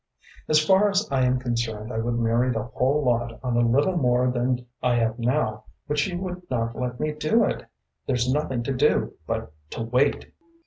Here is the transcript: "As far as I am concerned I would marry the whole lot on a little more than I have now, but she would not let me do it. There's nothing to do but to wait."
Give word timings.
"As 0.47 0.59
far 0.65 0.89
as 0.89 1.07
I 1.11 1.21
am 1.25 1.37
concerned 1.37 1.93
I 1.93 1.99
would 1.99 2.15
marry 2.17 2.51
the 2.51 2.63
whole 2.63 3.03
lot 3.05 3.39
on 3.43 3.55
a 3.55 3.59
little 3.69 3.97
more 3.97 4.31
than 4.31 4.65
I 4.81 4.95
have 4.95 5.19
now, 5.19 5.65
but 5.87 5.99
she 5.99 6.15
would 6.15 6.41
not 6.49 6.75
let 6.75 6.99
me 6.99 7.11
do 7.11 7.43
it. 7.45 7.67
There's 8.07 8.27
nothing 8.33 8.63
to 8.63 8.73
do 8.73 9.13
but 9.27 9.51
to 9.69 9.83
wait." 9.83 10.31